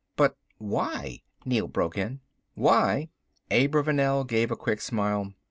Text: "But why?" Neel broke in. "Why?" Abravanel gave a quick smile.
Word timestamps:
"But 0.15 0.35
why?" 0.57 1.21
Neel 1.45 1.67
broke 1.67 1.95
in. 1.95 2.21
"Why?" 2.55 3.09
Abravanel 3.51 4.23
gave 4.23 4.49
a 4.49 4.55
quick 4.55 4.81
smile. 4.81 5.35